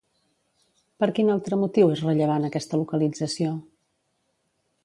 Per 1.03 1.09
quin 1.19 1.29
altre 1.33 1.59
motiu 1.65 1.93
és 1.97 2.03
rellevant 2.07 2.49
aquesta 2.49 2.83
localització? 2.85 3.55